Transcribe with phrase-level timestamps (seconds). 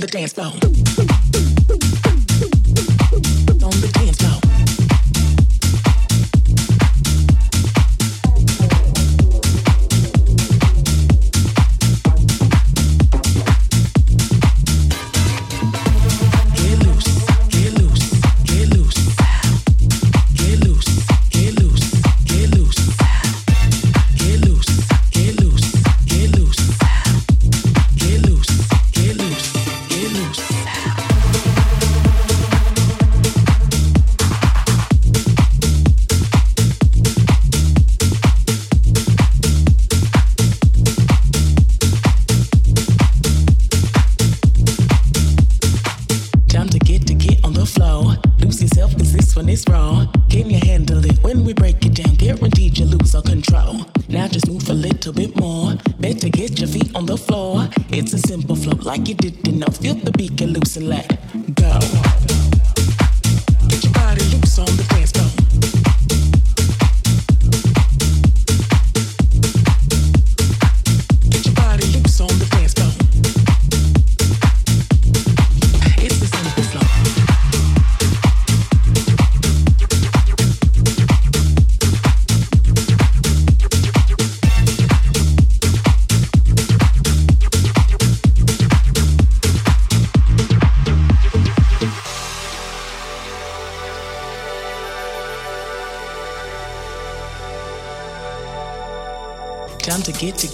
[0.00, 0.59] On the dance floor.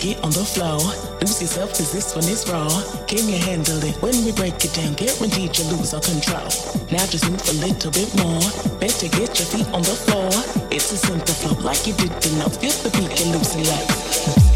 [0.06, 0.78] Get on the floor.
[1.20, 2.68] Lose yourself cause this one is raw.
[3.06, 4.94] Can you handle it when we break it down?
[4.94, 6.46] Guaranteed you lose all control.
[6.92, 8.46] Now just move a little bit more.
[8.78, 10.30] Better get your feet on the floor.
[10.70, 12.48] It's a simple flow like you didn't know.
[12.48, 14.55] Feel the beat get loose and let.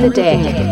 [0.00, 0.69] The deck.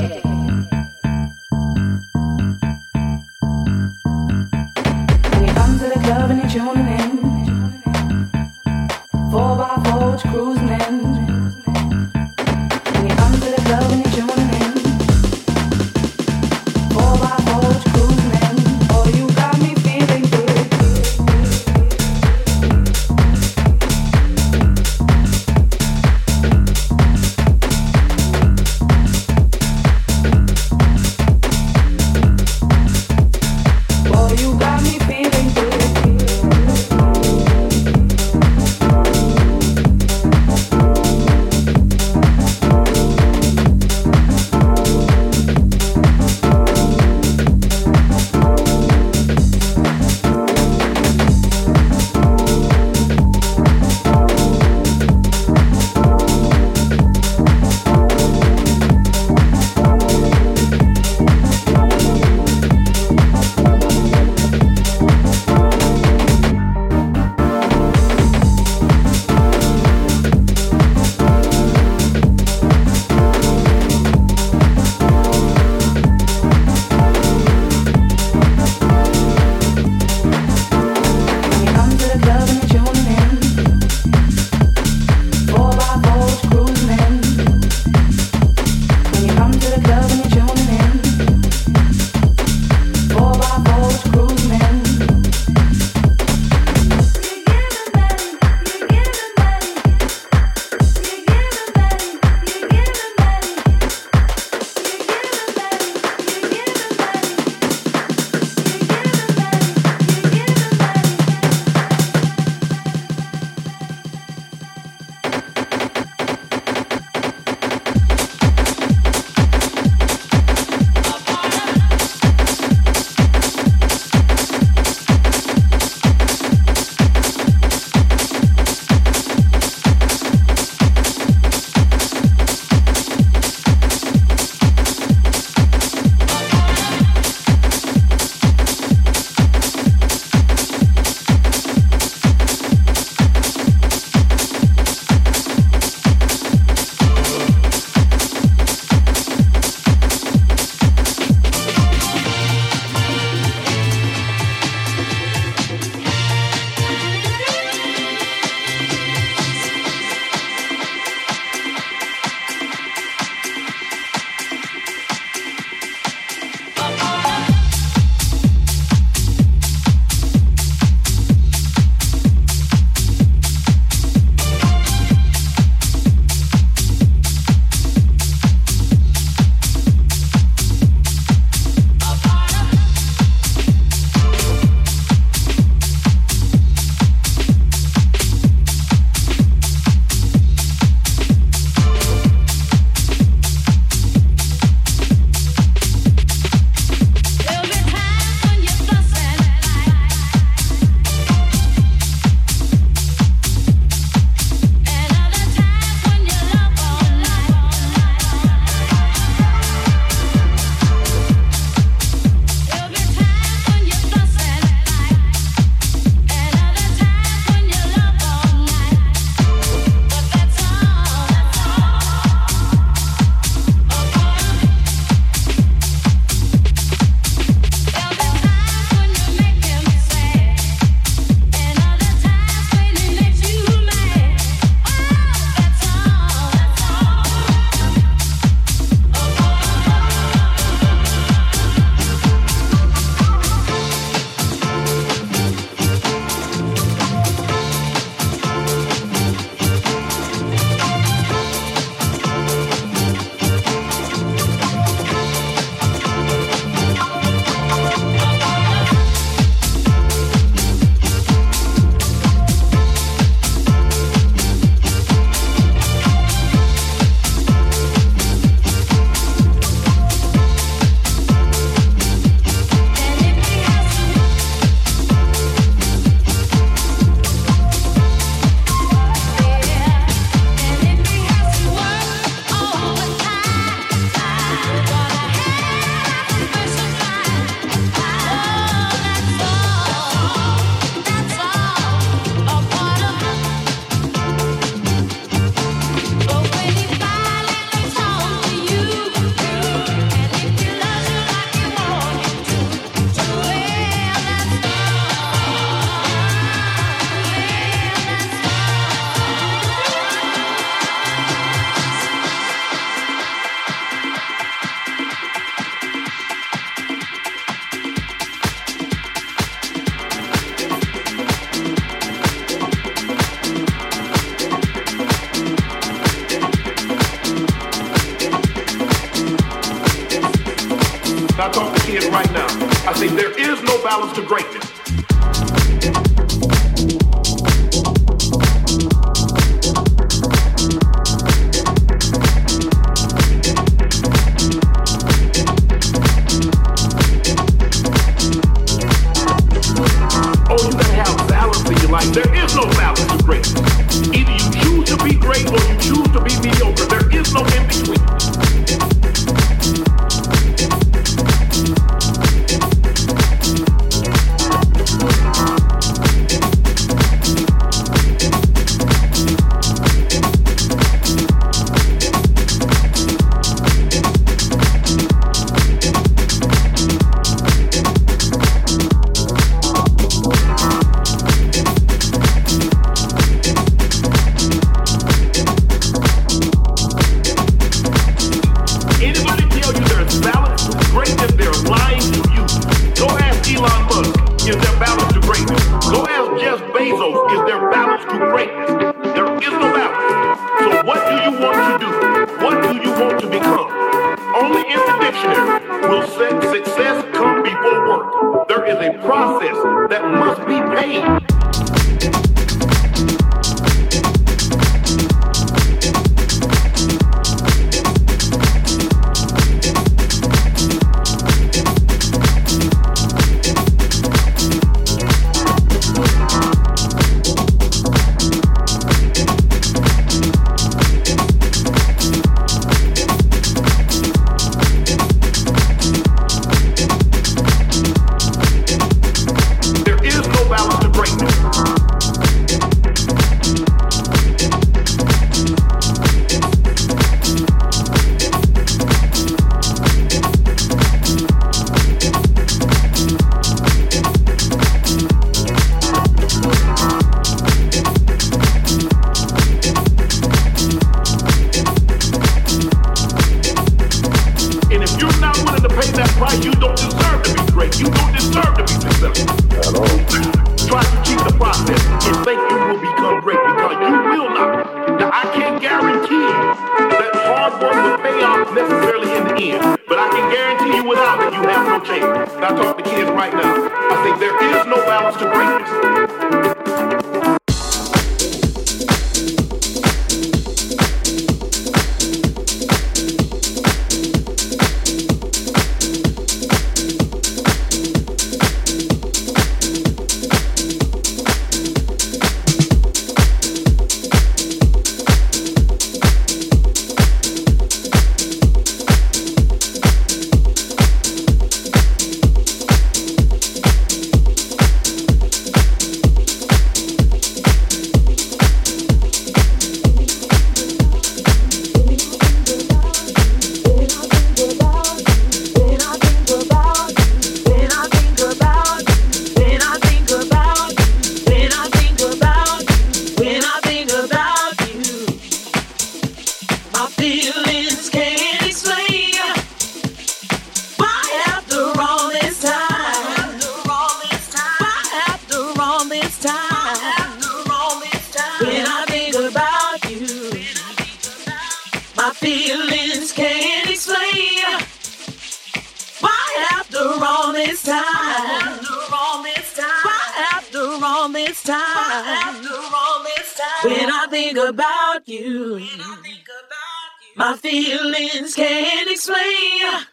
[568.39, 569.85] can't explain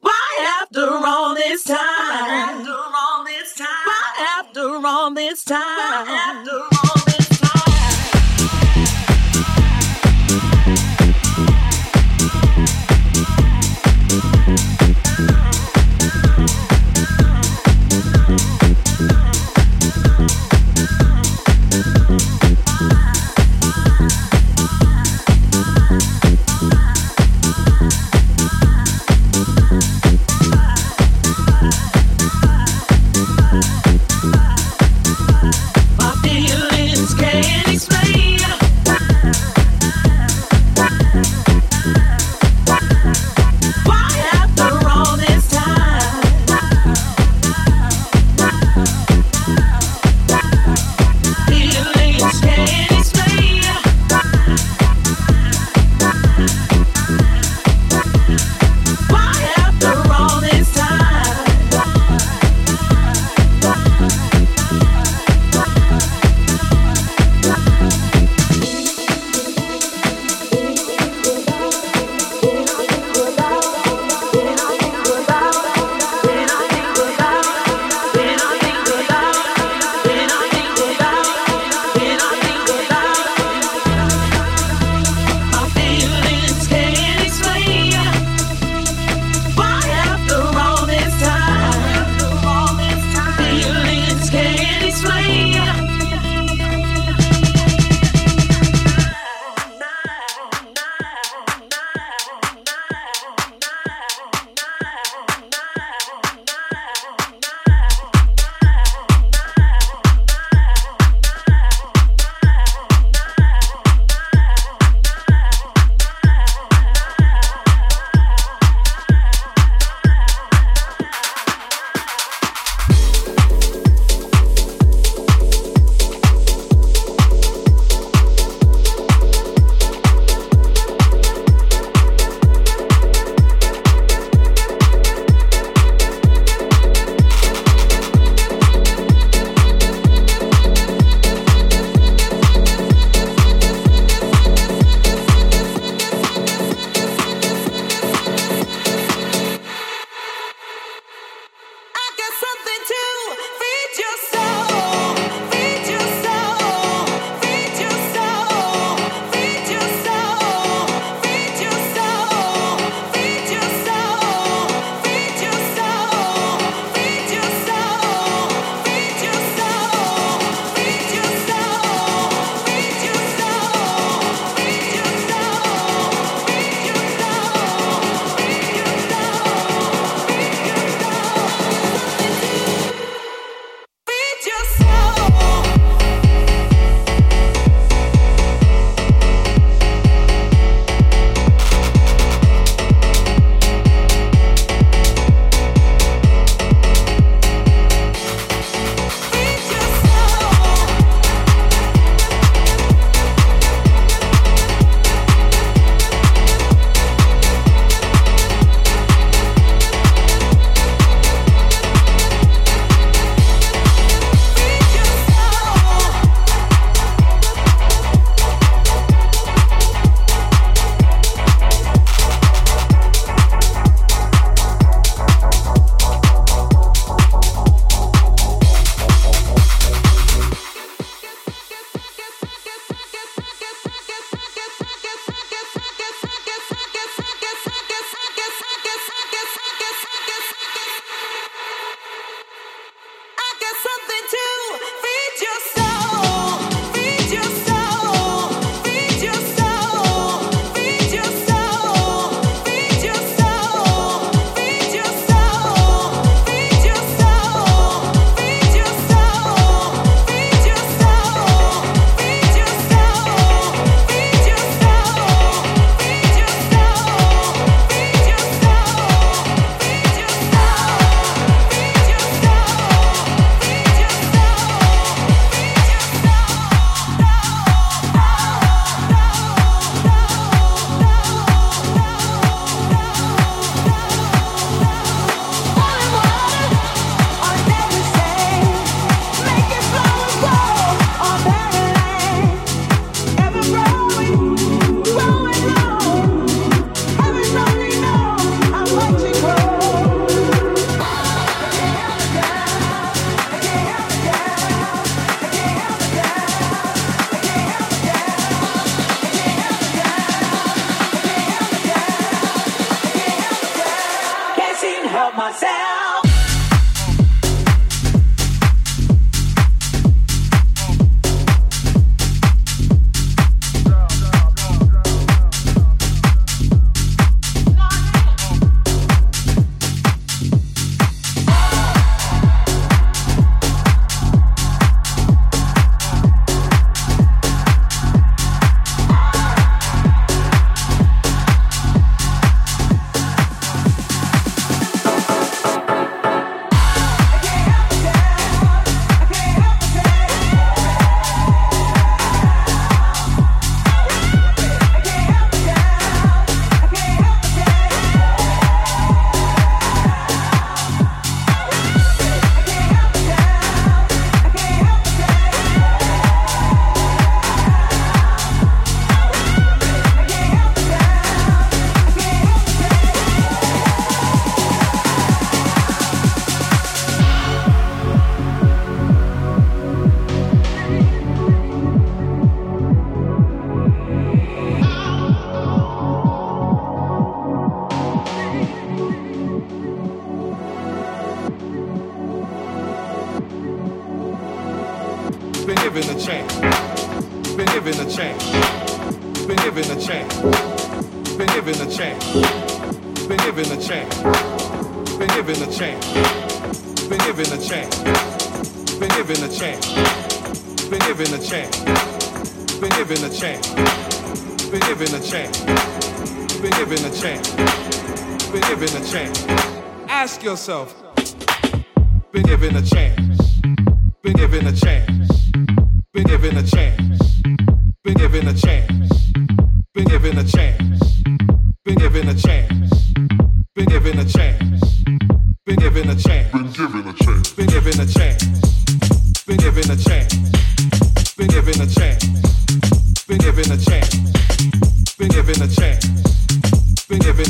[0.00, 6.75] why after all this time, why after all this time, why after all this time.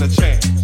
[0.07, 0.56] A chance.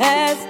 [0.00, 0.49] has